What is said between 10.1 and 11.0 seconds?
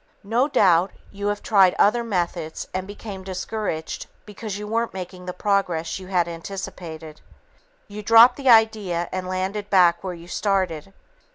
you started.